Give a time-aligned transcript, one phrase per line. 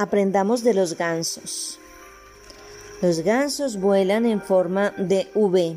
[0.00, 1.80] Aprendamos de los gansos.
[3.02, 5.76] Los gansos vuelan en forma de V.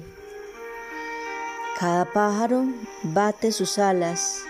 [1.79, 2.65] Cada pájaro
[3.01, 4.43] bate sus alas,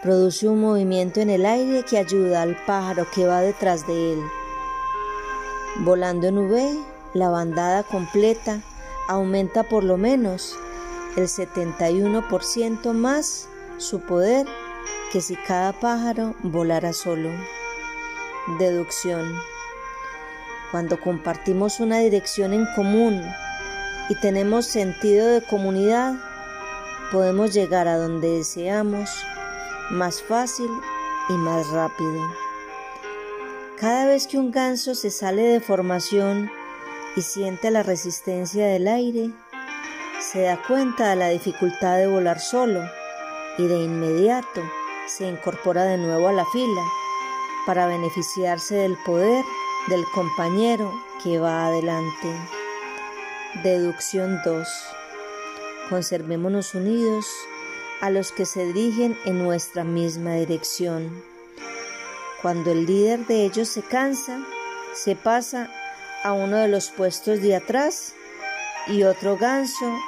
[0.00, 4.22] produce un movimiento en el aire que ayuda al pájaro que va detrás de él.
[5.80, 6.78] Volando en V,
[7.14, 8.62] la bandada completa
[9.08, 10.56] aumenta por lo menos
[11.16, 13.48] el 71% más
[13.78, 14.46] su poder
[15.10, 17.30] que si cada pájaro volara solo.
[18.56, 19.38] Deducción.
[20.70, 23.22] Cuando compartimos una dirección en común
[24.08, 26.14] y tenemos sentido de comunidad,
[27.12, 29.10] podemos llegar a donde deseamos
[29.90, 30.70] más fácil
[31.28, 32.26] y más rápido.
[33.78, 36.50] Cada vez que un ganso se sale de formación
[37.16, 39.30] y siente la resistencia del aire,
[40.20, 42.80] se da cuenta de la dificultad de volar solo
[43.58, 44.62] y de inmediato
[45.06, 46.82] se incorpora de nuevo a la fila
[47.66, 49.44] para beneficiarse del poder
[49.88, 50.92] del compañero
[51.22, 52.34] que va adelante.
[53.62, 54.68] Deducción 2.
[55.88, 57.26] Conservémonos unidos
[58.00, 61.22] a los que se dirigen en nuestra misma dirección.
[62.42, 64.40] Cuando el líder de ellos se cansa,
[64.94, 65.70] se pasa
[66.22, 68.14] a uno de los puestos de atrás
[68.86, 69.98] y otro ganso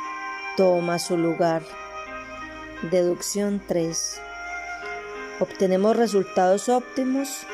[0.56, 1.62] toma su lugar.
[2.90, 4.20] Deducción 3.
[5.40, 7.46] Obtenemos resultados óptimos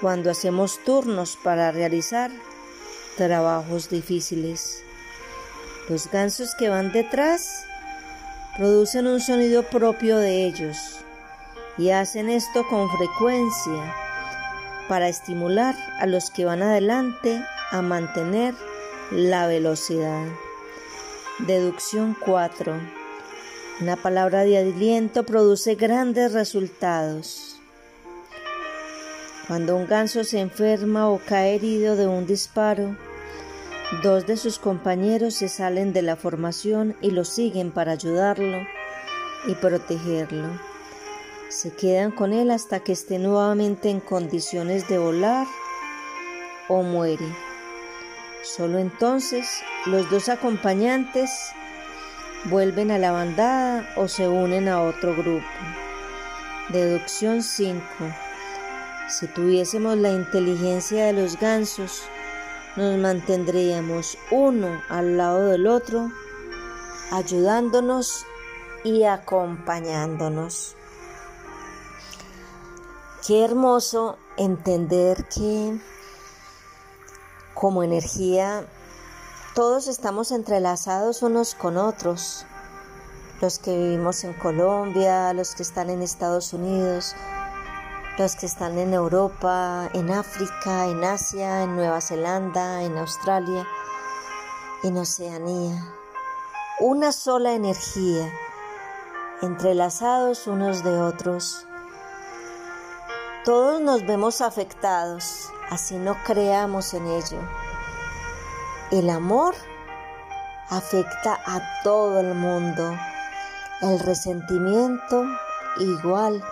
[0.00, 2.32] cuando hacemos turnos para realizar
[3.16, 4.82] trabajos difíciles.
[5.88, 7.64] Los gansos que van detrás
[8.56, 10.76] producen un sonido propio de ellos
[11.78, 13.94] y hacen esto con frecuencia
[14.88, 18.56] para estimular a los que van adelante a mantener
[19.12, 20.26] la velocidad.
[21.38, 22.99] Deducción 4.
[23.80, 27.56] Una palabra de aliento produce grandes resultados.
[29.48, 32.94] Cuando un ganso se enferma o cae herido de un disparo,
[34.02, 38.58] dos de sus compañeros se salen de la formación y lo siguen para ayudarlo
[39.46, 40.48] y protegerlo.
[41.48, 45.46] Se quedan con él hasta que esté nuevamente en condiciones de volar
[46.68, 47.34] o muere.
[48.42, 49.48] Solo entonces
[49.86, 51.30] los dos acompañantes
[52.46, 55.46] vuelven a la bandada o se unen a otro grupo.
[56.70, 57.82] Deducción 5.
[59.08, 62.02] Si tuviésemos la inteligencia de los gansos,
[62.76, 66.10] nos mantendríamos uno al lado del otro,
[67.10, 68.24] ayudándonos
[68.84, 70.76] y acompañándonos.
[73.26, 75.78] Qué hermoso entender que
[77.52, 78.64] como energía,
[79.60, 82.46] todos estamos entrelazados unos con otros.
[83.42, 87.14] Los que vivimos en Colombia, los que están en Estados Unidos,
[88.16, 93.68] los que están en Europa, en África, en Asia, en Nueva Zelanda, en Australia,
[94.82, 95.92] en Oceanía.
[96.80, 98.32] Una sola energía,
[99.42, 101.66] entrelazados unos de otros.
[103.44, 107.38] Todos nos vemos afectados así no creamos en ello.
[108.90, 109.54] El amor
[110.68, 112.98] afecta a todo el mundo.
[113.82, 115.24] El resentimiento
[115.78, 116.44] igual.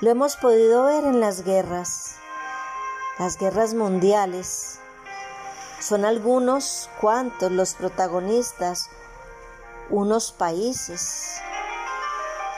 [0.00, 2.14] Lo hemos podido ver en las guerras,
[3.18, 4.78] las guerras mundiales.
[5.80, 8.88] Son algunos cuantos los protagonistas,
[9.88, 11.40] unos países,